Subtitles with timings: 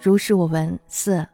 [0.00, 0.78] 如是我闻。
[0.86, 1.26] 四，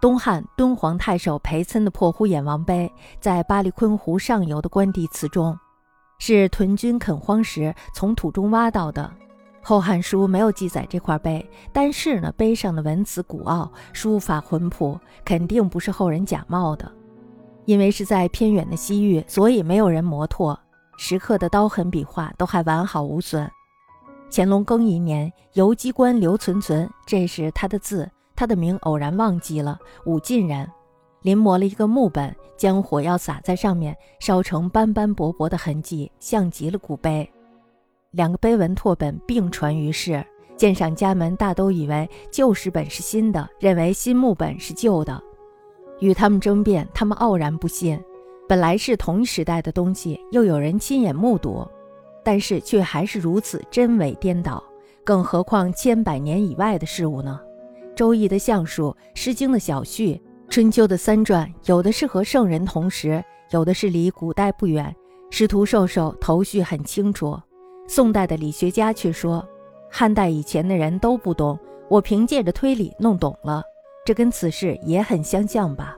[0.00, 5.56] 东汉敦煌太守裴岑的破呼衍王碑，在巴里坤湖上游的关帝祠中，
[6.18, 9.10] 是屯军垦荒时从土中挖到的。
[9.66, 16.90] 《后汉书》没有记载这块碑，但是呢，碑上的文辞古奥，书法浑朴，肯定不是后人假冒的。
[17.64, 20.58] 因为是在偏远的西域，所以没有人磨拓，
[20.98, 23.50] 石刻的刀痕笔画都还完好无损。
[24.30, 29.78] 乾隆庚寅年，游击官刘存存，这是他的字，他的名偶然忘记了。
[30.06, 30.68] 武进人，
[31.22, 37.28] 临摹了一个木本，将火药撒在上面，烧成斑斑驳驳的痕迹，像极了古碑。
[38.10, 40.24] 两个碑文拓本并传于世，
[40.56, 45.20] 鉴赏家们大都以为旧石本是新的，认为新木本是旧的。
[46.00, 48.00] 与他们争辩，他们傲然不信。
[48.48, 51.66] 本来是同一时代的东西，又有人亲眼目睹，
[52.24, 54.62] 但是却还是如此真伪颠倒。
[55.04, 57.38] 更何况千百年以外的事物呢？
[57.94, 64.92] 《周易》的象数，《诗经》的小序，《春秋》的三传，有的是和圣人同时，有的是离古代不远。
[65.30, 67.38] 师徒授受头绪很清楚。
[67.86, 69.46] 宋代的理学家却说，
[69.90, 73.62] 汉代以前的人都不懂，我凭借着推理弄懂了，
[74.06, 75.96] 这跟此事也很相像吧。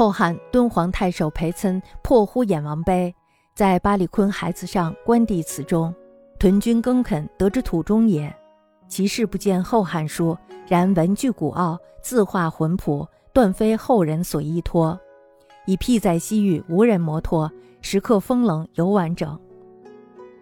[0.00, 3.14] 后汉敦煌太守裴岑破呼衍王碑，
[3.54, 5.94] 在巴里坤海子上官帝祠中，
[6.38, 8.34] 屯军耕垦得之土中也。
[8.88, 10.34] 其事不见《后汉书》，
[10.66, 14.98] 然文具古奥，字画浑朴，断非后人所依托，
[15.66, 17.52] 以辟在西域，无人摩托。
[17.82, 19.38] 石刻风冷尤完整。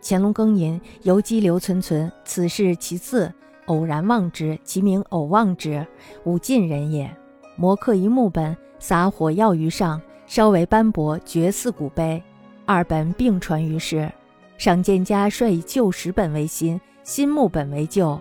[0.01, 3.35] 乾隆庚寅，游击刘存存，此事其字，
[3.67, 5.85] 偶然望之，其名偶望之，
[6.23, 7.13] 武进人也。
[7.59, 12.23] 摹刻一木本，撒火药于上，稍为斑驳，绝似古碑。
[12.65, 14.09] 二本并传于世。
[14.57, 18.21] 赏鉴家率以旧石本为新，新木本为旧，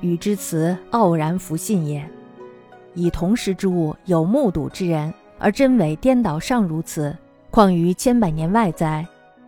[0.00, 2.02] 与之词傲然服信也。
[2.94, 7.14] 以同时之物，有目睹之人，而真伪颠倒尚如此。
[7.50, 9.06] 况于千百年外哉？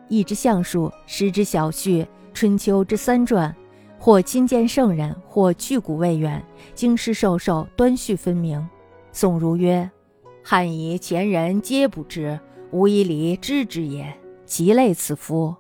[0.09, 3.55] 一之相术，十之小序，春秋之三传，
[3.99, 6.43] 或亲见圣人，或去古未远，
[6.75, 8.67] 经师授受，端序分明。
[9.13, 9.91] 宋儒曰
[10.43, 12.39] ：“汉以前人皆不知，
[12.71, 14.13] 吾以礼知之也。
[14.47, 15.55] 其类此夫。”